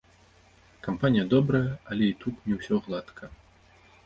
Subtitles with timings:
[0.87, 3.31] Кампанія добрая, але і тут не ўсё гладка.